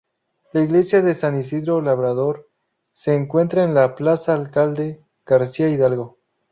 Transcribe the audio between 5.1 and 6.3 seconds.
García Hidalgo.